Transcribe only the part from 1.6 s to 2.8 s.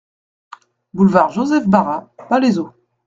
Bara, Palaiseau